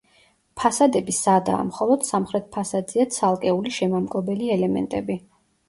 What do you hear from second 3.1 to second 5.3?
ცალკეული შემამკობელი ელემენტები.